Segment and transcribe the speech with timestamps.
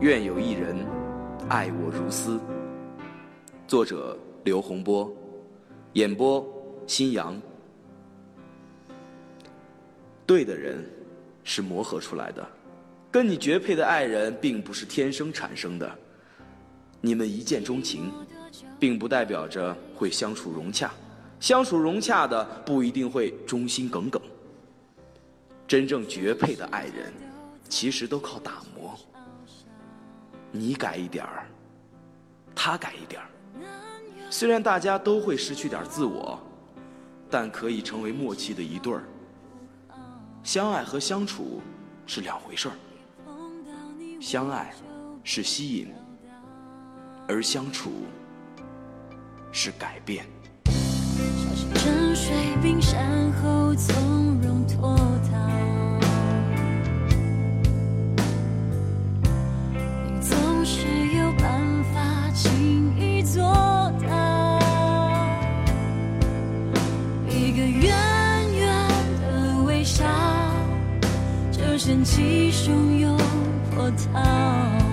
[0.00, 0.74] 愿有一人
[1.50, 2.40] 爱我如斯。
[3.68, 5.14] 作者刘洪波，
[5.92, 6.42] 演播
[6.86, 7.38] 新阳。
[10.24, 10.82] 对的人
[11.44, 12.48] 是磨合出来的，
[13.10, 15.94] 跟你绝配的爱人并不是天生产生的。
[17.02, 18.10] 你们一见钟情，
[18.78, 20.90] 并不代表着会相处融洽，
[21.40, 24.20] 相处融洽的不一定会忠心耿耿。
[25.68, 27.12] 真正绝配的爱人，
[27.68, 28.98] 其实都靠打磨。
[30.52, 31.46] 你改一点儿，
[32.54, 33.28] 他改一点儿。
[34.28, 36.38] 虽然大家都会失去点自我，
[37.30, 39.04] 但可以成为默契的一对儿。
[40.42, 41.60] 相爱和相处
[42.06, 42.74] 是两回事儿，
[44.20, 44.72] 相爱
[45.22, 45.92] 是吸引，
[47.28, 48.04] 而相处
[49.52, 50.26] 是改变。
[51.74, 54.29] 沉睡冰山后，从
[71.90, 73.18] 卷起汹涌
[73.74, 74.89] 波涛。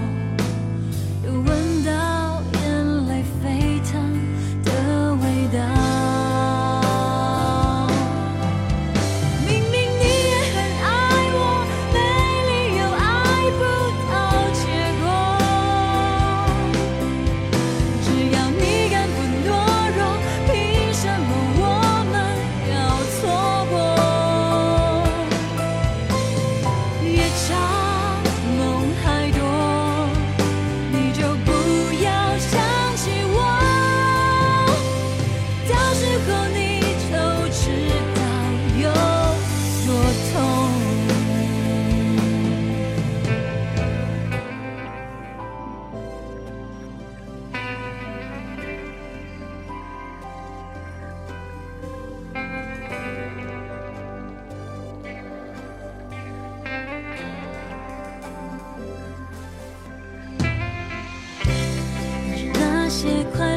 [62.97, 63.55] 些快